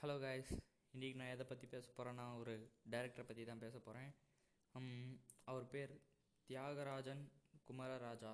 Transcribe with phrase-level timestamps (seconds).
[0.00, 0.50] Hello guys
[0.94, 2.52] இன்றைக்கி நான் எதை பற்றி பேச போகிறேன்னா ஒரு
[2.92, 4.10] டைரக்டரை பற்றி தான் பேச போகிறேன்
[5.50, 5.94] அவர் பேர்
[6.50, 7.22] தியாகராஜன்
[7.68, 8.32] குமரராஜா.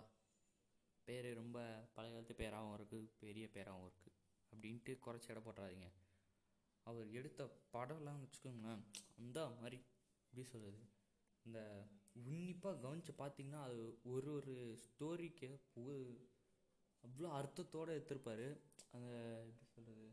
[1.08, 1.58] பேர் ரொம்ப
[1.94, 4.12] பழைய காலத்து பேராகவும் இருக்குது பெரிய பேராகவும் இருக்குது
[4.52, 5.88] அப்படின்ட்டு குறைச்சி இட போட்டுறாதீங்க.
[6.86, 7.46] அவர் எடுத்த
[7.76, 8.82] படம்லாம் வச்சுக்கோங்களேன்
[9.22, 9.78] அந்த மாதிரி
[10.32, 10.82] எப்படி சொல்கிறது
[11.46, 11.60] இந்த
[12.24, 13.80] உன்னிப்பாக கவனித்து பார்த்தீங்கன்னா அது
[14.16, 15.50] ஒரு ஒரு ஸ்டோரிக்கு
[17.04, 18.46] அவ்வளோ அர்த்தத்தோடு எடுத்திருப்பார்.
[18.96, 19.14] அந்த
[19.48, 20.10] எப்படி சொல்கிறது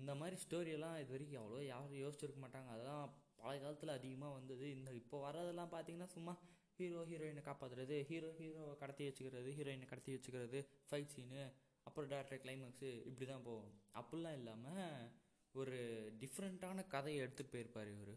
[0.00, 2.70] இந்த மாதிரி ஸ்டோரியெல்லாம் இது வரைக்கும் அவ்வளோ யாரும் யோசிச்சிருக்க மாட்டாங்க.
[2.74, 3.06] அதெல்லாம்
[3.40, 4.66] பழைய காலத்தில் அதிகமாக வந்தது.
[4.76, 6.34] இந்த இப்போ வர்றதெல்லாம் பார்த்தீங்கன்னா சும்மா
[6.78, 11.42] ஹீரோ ஹீரோயினை காப்பாற்றுறது ஹீரோ ஹீரோவை கடத்தி வச்சுக்கிறது ஹீரோயினை கடத்தி வச்சுக்கிறது ஃபைட் சீனு
[11.86, 13.72] அப்புறம் டேரக்டர் கிளைமேக்ஸு இப்படி தான் போகும்.
[14.00, 15.08] அப்படிலாம் இல்லாமல்
[15.54, 15.78] ஒரு
[16.20, 18.14] டிஃப்ரெண்ட்டான கதையை எடுத்துகிட்டு போயிருப்பார் இவர்.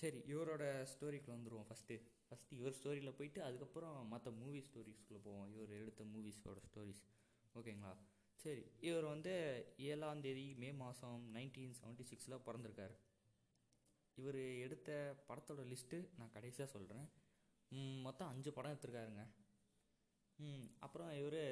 [0.00, 1.96] சரி இவரோட ஸ்டோரிக்கு வந்துடுவோம் ஃபஸ்ட்டு
[2.28, 5.48] ஃபஸ்ட்டு இவர் ஸ்டோரியில் போயிட்டு அதுக்கப்புறம் மற்ற மூவி ஸ்டோரிஸ்குள்ளே போவோம்.
[5.54, 7.02] இவர் எடுத்த மூவிஸோட ஸ்டோரிஸ்
[7.54, 7.92] ஓகேங்களா
[8.42, 9.32] சரி இவர் வந்து
[9.90, 12.96] ஏழாம் தேதி மே மாதம் நைன்டீன் செவன்ட்டி சிக்ஸில் பிறந்திருக்காரு.
[14.20, 14.90] இவர் எடுத்த
[15.28, 17.06] படத்தோட லிஸ்ட்டு நான் கடைசியாக சொல்கிறேன்
[18.06, 19.24] மொத்தம் அஞ்சு படம் எடுத்திருக்காருங்க.
[20.86, 21.42] அப்புறம் இவர்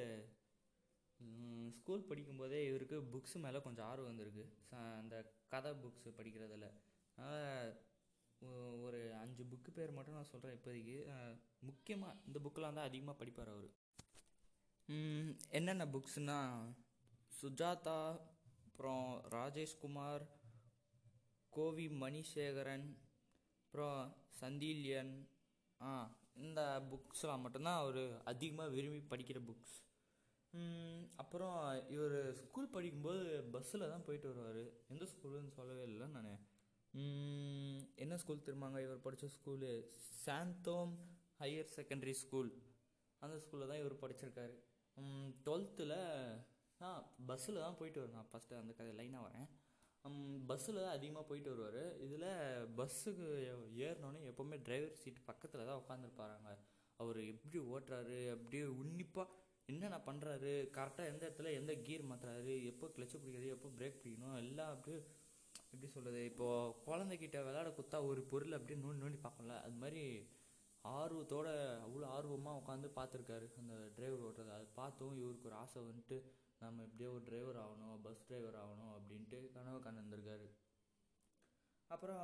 [1.79, 4.45] ஸ்கூல் படிக்கும்போதே இவருக்கு புக்ஸ் மேலே கொஞ்சம் ஆர்வம் வந்திருக்கு.
[4.99, 5.15] அந்த
[5.53, 6.67] கதை புக்ஸ் படிக்கிறதில்.
[8.85, 10.97] ஒரு அஞ்சு புக்கு பேர் மட்டும் நான் சொல்கிறேன் இப்போதைக்கு.
[11.69, 13.69] முக்கியமாக இந்த புக்கெலாம் தான் அதிகமாக படிப்பார் அவர்.
[15.57, 16.67] என்னென்ன புக்ஸ்னால்
[17.39, 18.01] சுஜாதா
[18.67, 20.23] அப்புறம் ராஜேஷ்குமார்
[21.49, 22.87] கோவி மணிசேகரன்
[23.63, 23.99] அப்புறம்
[24.41, 25.11] சந்திலியன்.
[25.81, 25.89] ஆ
[26.43, 29.75] இந்த புக்ஸ்லாம் மட்டும்தான் அவர் அதிகமாக விரும்பி படிக்கிற புக்ஸ்.
[31.21, 31.57] அப்புறம்
[31.95, 34.63] இவர் ஸ்கூல் படிக்கும்போது பஸ்ஸில் தான் போயிட்டு வருவார்.
[34.93, 36.31] எந்த ஸ்கூலுன்னு சொல்லவே இல்லை நான்.
[38.03, 39.71] என்ன ஸ்கூல் திரும்பாங்க இவர் படித்த school.
[40.25, 40.95] Santhome
[41.41, 42.51] higher secondary school.
[43.19, 44.57] அந்த ஸ்கூலில் தான் இவர் படிச்சிருக்காரு.
[45.45, 45.97] டுவெல்த்தில்
[46.81, 46.89] ஆ
[47.29, 48.19] பஸ்ஸில் தான் போயிட்டு வருவேன்.
[48.19, 49.47] நான் ஃபஸ்ட்டு அந்த கதை லைனாக வரேன்.
[50.49, 51.83] பஸ்ஸில் தான் அதிகமாக போயிட்டு வருவார்.
[52.05, 52.27] இதில்
[52.79, 53.27] பஸ்ஸுக்கு
[53.87, 56.51] ஏறினோடனே எப்போவுமே டிரைவர் சீட் பக்கத்தில் தான் உட்காந்துருப்பாராங்க
[56.99, 59.35] அவர் எப்படி ஓட்டுறாரு அப்படியே உன்னிப்பாக
[59.69, 64.71] என்னென்ன பண்ணுறாரு கரெக்டாக எந்த இடத்துல எந்த கீர் மாற்றுறாரு எப்போ கிளச்சு பிடிக்கிறது எப்போ பிரேக் பிடிக்கணும் எல்லாம்
[64.73, 64.99] அப்படியே
[65.71, 70.03] எப்படி சொல்கிறது இப்போது குழந்தைகிட்ட விளாட குத்தா ஒரு பொருள் அப்படியே நோண்டி நோண்டி பார்க்கல அது மாதிரி
[70.95, 71.47] ஆர்வத்தோட
[71.85, 74.51] அவ்வளோ ஆர்வமாக உட்காந்து பார்த்துருக்காரு அந்த டிரைவர் ஓட்டுறது.
[74.57, 76.17] அது பார்த்தும் இவருக்கு ஒரு ஆசை வந்துட்டு
[76.61, 80.47] நம்ம எப்படியோ ஒரு டிரைவர் ஆகணும் பஸ் டிரைவர் ஆகணும் அப்படின்ட்டு கனவு கண்டிருந்திருக்காரு.
[81.89, 82.23] அப்புறம்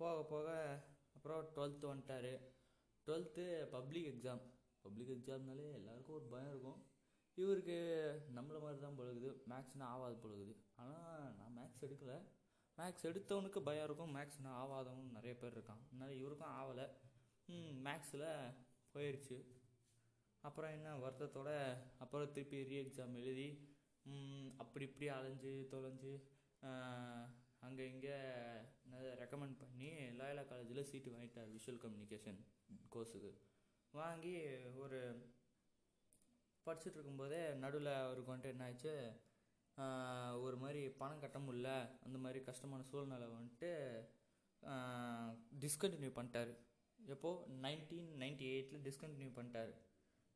[0.00, 0.48] போக போக
[1.16, 2.32] அப்புறம் டுவெல்த்து வந்துட்டார்.
[3.06, 3.44] டுவெல்த்து
[3.74, 4.42] பப்ளிக் எக்ஸாம்
[4.84, 6.80] பப்ளிக் எக்ஸாம்னாலே எல்லாருக்கும் ஒரு பயம் இருக்கும்.
[7.38, 7.76] இவருக்கு
[8.36, 10.46] நம்மளை மாதிரி தான் பொழுது மேக்ஸ்னால் ஆகாது பொழுது
[10.82, 12.18] ஆனால் நான் மேக்ஸ் எடுக்கலை.
[12.78, 14.14] மேக்ஸ் எடுத்தவனுக்கு பயம் இருக்கும்.
[14.16, 16.86] மேக்ஸ்னால் ஆகாதவங்க நிறைய பேர் இருக்கான் அதனால் இவருக்கும் ஆகலை
[17.86, 18.28] மேக்ஸில்
[18.94, 19.38] போயிடுச்சு
[20.44, 21.50] அப்புறம் என்ன வருத்தத்தோட
[22.02, 23.48] அப்புறம் திருப்பி ரீ எக்ஸாம் எழுதி
[24.56, 26.12] அப்படி இப்படி அலைஞ்சு தொலைஞ்சு
[27.66, 28.16] அங்கே இங்கே
[29.22, 29.88] ரெக்கமெண்ட் பண்ணி
[30.20, 32.40] லாயலா காலேஜில் சீட்டு வாங்கிட்டார் விஷுவல் கம்யூனிகேஷன்
[32.94, 33.32] கோர்ஸுக்கு
[33.94, 34.32] வாங்கி
[34.84, 35.00] ஒரு
[36.66, 38.94] படிச்சுட்டு இருக்கும்போதே நடுவில் அவருக்கு வந்துட்டு என்ன ஆச்சு
[40.46, 41.68] ஒரு மாதிரி பணம் கட்ட முடில
[42.06, 43.70] அந்த மாதிரி கஷ்டமான சூழ்நிலை வந்துட்டு
[45.62, 46.52] டிஸ்கண்டினியூ பண்ணிட்டார்.
[47.06, 49.72] எப்போது நைன்டீன் நைன்டி எயிட்டில் டிஸ்கண்டினியூ பண்ணிட்டார்.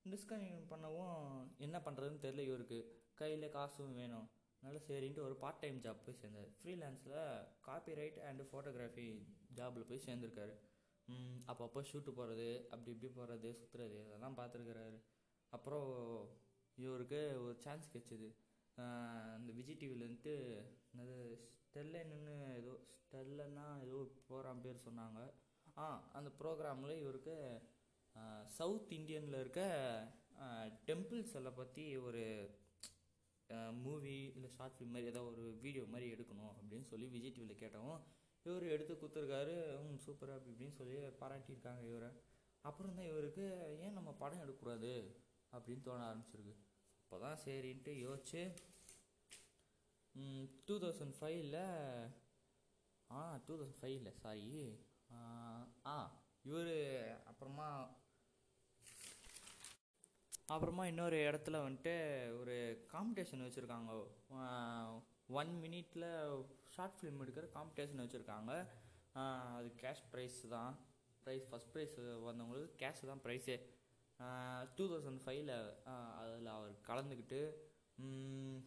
[0.05, 2.79] டிஸ்கண்டினியூ பண்ணவும் என்ன பண்ணுறதுன்னு தெரில இவருக்கு.
[3.15, 4.29] கையில் காசும் வேணும்.
[4.63, 6.51] அதனால சரின்ட்டு ஒரு பார்ட் டைம் ஜாப் போய் சேர்ந்தார்.
[6.59, 7.19] ஃப்ரீலான்ஸில்
[7.61, 9.07] காப்பி ரைட் அண்டு ஃபோட்டோகிராஃபி
[9.57, 10.55] ஜாபில் போய் சேர்ந்துருக்காரு.
[11.47, 14.99] அப்பப்போ ஷூட்டு போகிறது அப்படி இப்படி போகிறது சுற்றுறது இதெல்லாம் பார்த்துருக்குறாரு.
[15.49, 15.91] அப்புறம்
[16.75, 18.29] இவருக்கு ஒரு சான்ஸ் கிடச்சிது.
[19.37, 20.33] அந்த விஜய் டிவிலேருந்து
[20.93, 21.19] என்னது
[21.65, 25.21] ஸ்டெல்லன்னு ஏதோ ஸ்டெல்லன்னா ஏதோ போகிறான் பேர் சொன்னாங்க.
[26.17, 27.37] அந்த ப்ரோக்ராமில் இவருக்கு
[28.59, 29.63] சவுத் இந்தியனில் இருக்க
[30.89, 32.25] டெம்பிள்ஸ் எல்லாம் பற்றி ஒரு
[33.85, 37.99] மூவி இல்லை ஷார்ட் ஃபிலிம் மாதிரி ஏதோ ஒரு வீடியோ மாதிரி எடுக்கணும் அப்படின்னு சொல்லி விஜய் டிவியில் கேட்டவும்
[38.47, 39.55] இவர் எடுத்து கொடுத்துருக்காரு.
[39.83, 42.11] ம் சூப்பராக அப்படி இப்படின்னு சொல்லி பாராட்டியிருக்காங்க இவரை.
[42.65, 43.45] அப்புறம் தான் இவருக்கு
[43.85, 44.93] ஏன் நம்ம படம் எடுக்கக்கூடாது
[45.53, 46.55] அப்படின்னு தோண ஆரம்பிச்சிருக்கு.
[47.03, 48.43] அப்போ தான் சரின்ட்டு யோசிச்சு
[50.67, 51.59] டூ தௌசண்ட் ஃபைவ்ல
[53.11, 54.49] ஆ டூ தௌசண்ட் ஃபைவ்ல சாரி
[55.93, 55.97] ஆ
[56.51, 56.75] இவர்
[57.31, 57.69] அப்புறமா
[60.55, 61.95] அப்புறமா இன்னொரு இடத்துல வந்துட்டு
[62.41, 62.55] ஒரு
[62.93, 63.93] காம்படிஷன் வச்சுருக்காங்க.
[65.41, 66.09] ஒன் மினிட்டில்
[66.75, 68.53] ஷார்ட் ஃபிலிம் எடுக்கிற காம்படிஷன் வச்சுருக்காங்க.
[69.57, 70.73] அது கேஷ் ப்ரைஸ் தான்.
[71.27, 71.95] ப்ரைஸ் ஃபஸ்ட் ப்ரைஸ்
[72.27, 73.57] வந்தவங்களுக்கு கேஷ் தான் ப்ரைஸே
[74.77, 75.53] டூ தௌசண்ட் ஃபைவ்ல
[76.21, 77.41] அதில் அவர் கலந்துக்கிட்டு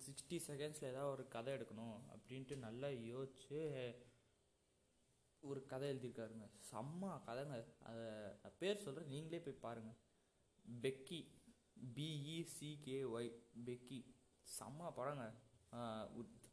[0.06, 3.62] சிக்ஸ்டி செகண்ட்ஸில் ஏதாவது ஒரு கதை எடுக்கணும் அப்படின்ட்டு நல்லா யோசிச்சு
[5.42, 6.46] ஒரு கதை எழுதியிருக்காருங்க.
[6.70, 7.58] செம்ம கதைங்க.
[7.86, 10.00] அதை பேர் சொல்கிறேன் நீங்களே போய் பாருங்கள்
[10.84, 11.20] பெக்கி.
[11.96, 13.30] பிஇசிகேஒய்
[13.68, 14.00] பெக்கி.
[14.60, 15.26] செம்ம படங்க.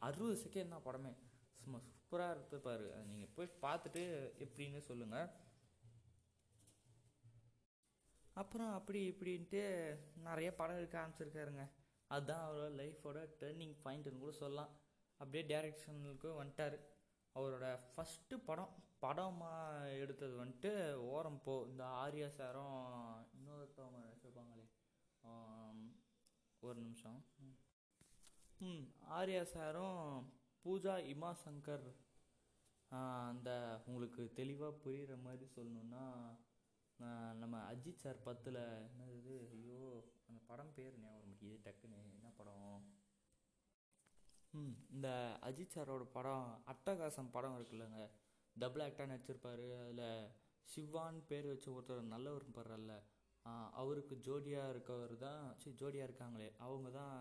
[0.07, 1.13] அறுபது செகண்ட் தான் படமே.
[1.63, 2.87] சும்மா சூப்பராக இருக்கு பாரு.
[2.95, 4.03] அதை நீங்கள் போய் பார்த்துட்டு
[4.47, 5.31] எப்படின்னு சொல்லுங்கள்
[8.43, 9.61] அப்புறம் அப்படி இப்படின்ட்டு
[10.29, 11.65] நிறைய படம் எடுக்க ஆரம்பிச்சிருக்காருங்க.
[12.15, 14.73] அதுதான் அவரோட லைஃபோட டேர்னிங் பாயிண்ட்னு கூட சொல்லலாம்.
[15.21, 16.77] அப்படியே டைரக்ஷனுக்கு வந்துட்டார்.
[17.37, 19.55] அவரோட ஃபஸ்ட்டு படம் படமாக
[19.95, 20.71] எடுத்தது வந்துட்டு
[21.13, 22.77] ஓரம் போ இந்த ஆரியா சாரும்
[23.37, 24.67] இன்னொருத்தவங்க வச்சுருப்பாங்களே
[26.63, 27.19] ஒரு நிமிஷம்.
[28.61, 28.87] ம்.
[29.11, 30.01] ஆர்யா சாரும்
[30.65, 31.87] பூஜா இமா சங்கர்.
[33.29, 33.51] அந்த
[33.87, 36.05] உங்களுக்கு தெளிவாக புரிகிற மாதிரி சொல்லணுன்னா
[37.35, 39.81] நம்ம அஜித் சார் பத்தில் என்னது ஐயோ
[40.29, 41.63] அந்த படம் பேர் ஞாபகம் மாட்டேங்குது.
[41.65, 42.85] டக்குன்னு என்ன படம்?
[44.95, 45.09] இந்த
[45.49, 48.01] அஜித் சாரோட படம் அட்டகாசம் படம் இருக்குல்லங்க.
[48.57, 49.67] டபுள் ஆக்டாக நடிச்சிருப்பாரு.
[49.83, 50.07] அதில்
[50.73, 52.93] சிவான்னு பேர் வச்சு ஒருத்தர் நல்லவர் படுறல்ல
[53.81, 56.47] அவருக்கு ஜோடியாக இருக்கவர் தான் சரி ஜோடியாக இருக்காங்களே.
[56.67, 57.17] அவங்க தான்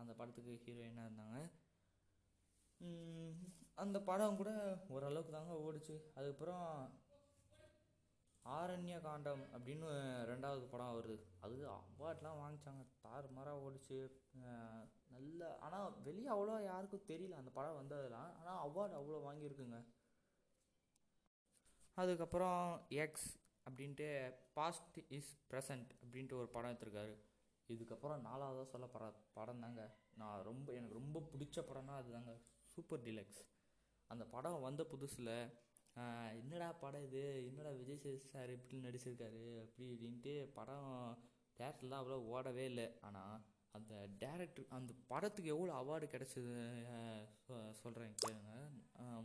[0.00, 1.38] அந்த படத்துக்கு ஹீரோயினாக இருந்தாங்க.
[3.82, 4.50] அந்த படம் கூட
[4.94, 5.96] ஓரளவுக்கு தாங்க ஓடிச்சு.
[6.18, 6.66] அதுக்கப்புறம்
[8.44, 9.88] ஆரண்ய காண்டம் அப்படின்னு
[10.30, 11.16] ரெண்டாவது படம் வருது.
[11.44, 12.84] அது அவார்ட்லாம் வாங்கிச்சாங்க.
[13.06, 13.98] தாறுமாறாக ஓடிச்சு.
[15.14, 18.30] நல்ல ஆனால் வெளியே அவ்வளோ யாருக்கும் தெரியல அந்த படம் வந்ததெல்லாம்.
[18.40, 19.78] ஆனால் அவார்டு அவ்வளோ வாங்கியிருக்குங்க.
[22.02, 22.62] அதுக்கப்புறம்
[23.04, 23.30] எக்ஸ்
[23.66, 24.08] அப்படின்ட்டு
[24.56, 27.14] பாஸ்ட் இஸ் ப்ரெசண்ட் அப்படின்ட்டு ஒரு படம் எடுத்திருக்காரு.
[27.68, 29.06] இதுக்கப்புறம் நாலாவதாக சொல்ல பட
[29.38, 29.82] படம் தாங்க.
[30.20, 32.34] நான் ரொம்ப எனக்கு ரொம்ப பிடிச்ச படம்னா அதுதாங்க
[32.74, 33.40] சூப்பர் டிலக்ஸ்
[34.10, 35.34] அந்த படம் வந்த புதுசில்
[36.40, 37.22] என்னடா படம் இது?
[37.48, 39.42] என்னடா விஜய் சேது சார் இப்படி நடிச்சிருக்காரு?
[39.62, 40.90] அப்படி இப்படின்ட்டு படம்
[41.58, 42.86] தேட்டரில் அவ்வளோ ஓடவே இல்லை.
[43.06, 43.36] ஆனால்
[43.74, 46.52] அந்த டேரக்டர் அந்த படத்துக்கு எவ்வளோ அவார்டு கிடச்சிது
[47.80, 48.52] சொல்கிறேன் கேளுங்க.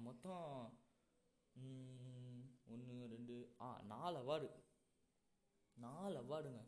[0.01, 0.47] மொத்தம்
[2.67, 4.49] ஒன்று ரெண்டு ஆ நாலு அவார்டு
[5.77, 6.61] நாலு அவார்டுங்க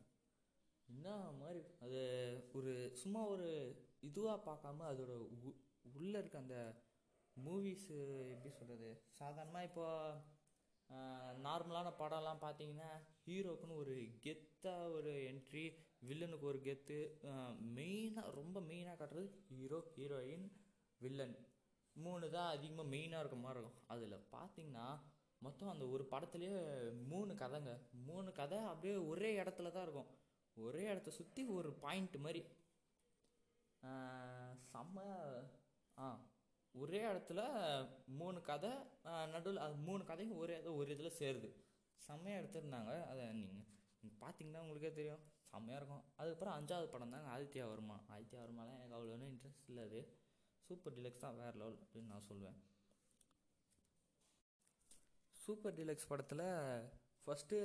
[0.90, 2.02] என்ன மாதிரி அது
[2.54, 3.48] ஒரு சும்மா ஒரு
[4.02, 5.60] இதுவாக பார்க்காம அதோட உ-
[5.96, 6.58] உள்ளே இருக்க அந்த
[7.38, 7.96] மூவிஸு
[8.32, 9.86] எப்படி சொல்கிறது சாதாரணமாக இப்போ
[11.40, 12.90] நார்மலான படம்லாம் பார்த்தீங்கன்னா
[13.22, 15.64] ஹீரோக்குன்னு ஒரு கெத்தாக ஒரு என்ட்ரி
[16.10, 17.00] வில்லனுக்கு ஒரு கெத்து.
[17.78, 20.48] மெயினாக ரொம்ப மெயினாக காட்டுறது ஹீரோ ஹீரோயின்
[21.02, 21.36] வில்லன்
[21.96, 23.82] மூணு தான் அதிகமாக மெயினாக இருக்க மாதிரி இருக்கும்.
[23.94, 24.88] அதில் பார்த்தீங்கன்னா
[25.46, 26.60] மொத்தம் அந்த ஒரு படத்துலேயே
[27.12, 27.72] மூணு கதைங்க.
[28.10, 30.12] மூணு கதை அப்படியே ஒரே இடத்துல தான் இருக்கும்.
[30.58, 32.42] ஒரே இடத்த சுற்றி ஒரு பாயிண்ட் மாதிரி.
[34.72, 34.98] செம்ம
[35.98, 36.06] ஆ
[36.76, 37.42] ஒரே இடத்துல
[38.22, 38.72] மூணு கதை
[39.34, 41.50] நடுவில் அது மூணு கதையும் ஒரே இது ஒரு இதில் சேருது.
[42.08, 42.94] செம்மையாக எடுத்திருந்தாங்க.
[43.12, 43.26] அதை
[44.02, 45.24] நீங்கள் பார்த்தீங்கன்னா உங்களுக்கே தெரியும்.
[45.56, 46.06] செம்மையாக இருக்கும்.
[46.20, 47.98] அதுக்கப்புறம் அஞ்சாவது படம் தாங்க ஆதித்யா வர்மா.
[48.14, 50.02] ஆதித்யா வர்மாலாம் எனக்கு அவ்வளோ ஒன்றும் இன்ட்ரெஸ்ட் இல்லை அது.
[50.70, 52.60] சூப்பர் டிலக்ஸ் தான் வேறு லெவல் அப்படின்னு நான் சொல்லுவேன்
[55.44, 56.46] சூப்பர் டிலக்ஸ் படத்தில்
[57.26, 57.58] ஃபஸ்ட்டு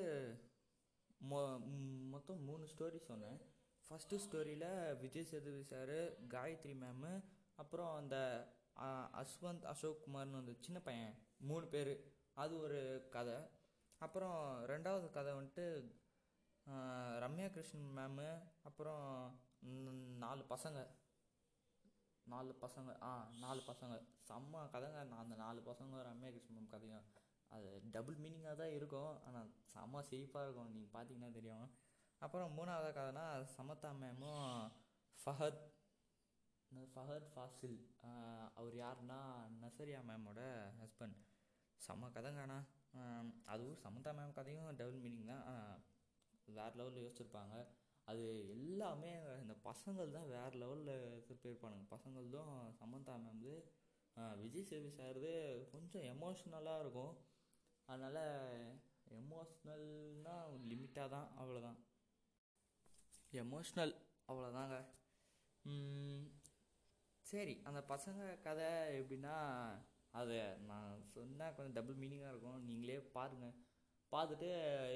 [1.30, 1.38] மொ
[2.12, 3.38] மொத்தம் மூணு ஸ்டோரி சொன்னேன்.
[3.88, 5.94] ஃபஸ்ட்டு ஸ்டோரியில் விஜய் சேதுபதி சார்
[6.34, 7.12] காயத்ரி மேமு
[7.62, 8.16] அப்புறம் அந்த
[9.22, 11.14] அஸ்வந்த் அசோக் குமார்னு அந்த சின்ன பையன்
[11.50, 11.92] மூணு பேர்.
[12.42, 12.80] அது ஒரு
[13.16, 13.38] கதை.
[14.00, 14.38] அப்புறம்
[14.72, 15.64] ரெண்டாவது கதை வந்துட்டு
[17.22, 18.26] ரம்யா கிருஷ்ணன் மேமு
[18.68, 19.04] அப்புறம்
[20.24, 20.80] நாலு பசங்க.
[22.26, 22.90] நாலு பசங்க.
[23.08, 23.10] ஆ
[23.44, 23.94] நாலு பசங்க.
[24.28, 25.00] செம்ம கதைங்க.
[25.10, 27.06] நான் அந்த நாலு பசங்க ரம்யா கிருஷ்ணன் மேம் கதையும்.
[27.54, 29.14] அது டபுள் மீனிங்காக தான் இருக்கும்.
[29.28, 30.70] ஆனால் செம்ம சிரிப்பாக இருக்கும்.
[30.74, 31.66] நீங்கள் பார்த்தீங்கன்னா தெரியும்.
[32.22, 33.26] அப்புறம் மூணாவது கதைனா
[33.56, 34.48] சமதா மேமும்
[35.18, 35.62] ஃபஹத்.
[36.92, 37.78] ஃபஹத் ஃபாசில்.
[38.58, 39.20] அவர் யாருன்னா
[39.62, 40.40] நசரியா மேமோட
[40.80, 41.18] ஹஸ்பண்ட்
[41.86, 42.66] செம்ம கதைங்க ஆனால்
[43.52, 45.46] அதுவும் சமந்தா மேம் கதையும் டபுள் மீனிங் தான்.
[46.58, 47.56] வேறு லெவலில் யோசிச்சிருப்பாங்க.
[48.10, 49.10] அது எல்லாமே
[49.42, 51.86] இந்த பசங்கள் தான் வேறு லெவலில் திருப்பியிருப்பானுங்க.
[51.94, 53.52] பசங்கள் தான் சமந்தா வந்து
[54.42, 55.32] விஜய் சேவி சார்து
[55.72, 57.14] கொஞ்சம் எமோஷ்னலாக இருக்கும்.
[57.88, 58.22] அதனால்
[59.18, 61.78] எமோஷ்னல்னால் லிமிட்டாக தான் அவ்வளோதான்
[63.42, 63.94] எமோஷ்னல்
[64.30, 64.76] அவ்வளோதாங்க
[67.30, 69.34] சரி அந்த பசங்க கதை எப்படின்னா
[70.20, 70.38] அதை
[70.70, 72.64] நான் சொன்னால் கொஞ்சம் டபுள் மீனிங்காக இருக்கும்.
[72.68, 73.56] நீங்களே பாருங்கள்
[74.12, 74.48] பார்த்துட்டு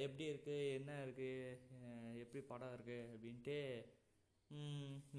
[0.05, 3.57] எப்படி இருக்குது என்ன இருக்குது எப்படி படம் இருக்குது அப்படின்ட்டு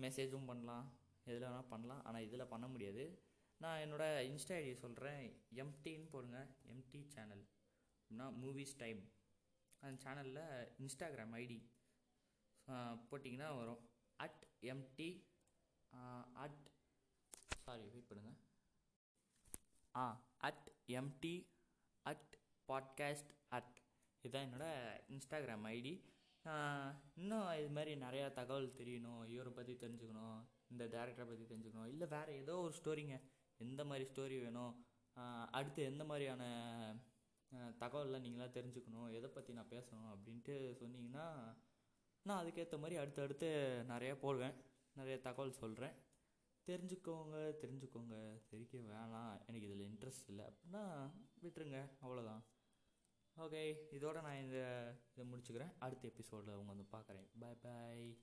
[0.04, 0.86] மெசேஜும் பண்ணலாம்.
[1.30, 2.02] எதில் வேணால் பண்ணலாம்.
[2.08, 3.04] ஆனால் இதில் பண்ண முடியாது.
[3.62, 5.24] நான் என்னோடய இன்ஸ்டா ஐடி சொல்கிறேன்
[5.64, 6.40] எம்டின்னு போடுங்க.
[6.72, 7.44] எம்டி சேனல்
[7.96, 9.02] அப்படின்னா மூவிஸ் டைம்
[9.84, 10.44] அந்த சேனலில்
[10.82, 11.60] இன்ஸ்டாகிராம் ஐடி
[13.10, 13.82] போட்டிங்கன்னா வரும்.
[14.20, 15.10] At MD
[16.44, 16.62] at
[17.66, 18.38] sorry wait பண்ணுங்கள்
[19.96, 20.06] ஆ
[20.48, 20.68] at
[21.00, 21.36] MD
[22.06, 22.32] at
[22.70, 23.76] podcast at
[24.26, 25.94] இதுதான் என்னோடய இன்ஸ்டாகிராம் ஐடி
[27.22, 30.38] இன்னும் இது மாதிரி நிறையா தகவல் தெரியணும் இவரை பற்றி தெரிஞ்சுக்கணும்
[30.72, 33.16] இந்த டேரக்டரை பற்றி தெரிஞ்சுக்கணும் இல்லை வேறு ஏதோ ஒரு ஸ்டோரிங்க
[33.60, 34.74] எந்த மாதிரி ஸ்டோரி வேணும்?
[35.58, 36.44] அடுத்து எந்த மாதிரியான
[37.82, 41.28] தகவல்லாம் நீங்களாம் தெரிஞ்சுக்கணும் எதை பற்றி நான் பேசணும் அப்படின்ட்டு சொன்னீங்கன்னா
[42.26, 43.50] நான் அதுக்கேற்ற மாதிரி அடுத்தடுத்து
[43.94, 44.56] நிறையா போடுவேன்
[44.96, 45.96] நிறைய தகவல் சொல்கிறேன்
[46.68, 48.16] தெரிஞ்சுக்கோங்க தெரிஞ்சுக்கோங்க.
[48.50, 49.34] சரிக்க வேணாம்.
[49.48, 50.46] எனக்கு இதில் இன்ட்ரெஸ்ட் இல்லை.
[50.52, 50.84] அப்படின்னா
[51.44, 51.80] விட்டுருங்க.
[52.04, 52.44] அவ்வளோதான்
[53.38, 53.62] ஓகே
[53.92, 54.60] இதோட நான் இந்த
[55.16, 55.74] இதை முடிச்சுக்கிறேன்.
[55.80, 57.28] அடுத்த எபிசோடில் அவங்க வந்து பார்க்குறேன்.
[57.40, 58.18] பாய் பாய்